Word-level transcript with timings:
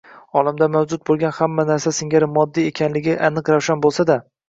olamda 0.39 0.67
mavjud 0.75 1.03
bo‘lgan 1.09 1.35
hamma 1.41 1.67
narsa 1.73 1.95
singari 1.99 2.33
moddiy 2.41 2.69
ekanligi 2.75 3.19
aniq-ravshan 3.33 3.89
bo‘lsa-da 3.89 4.23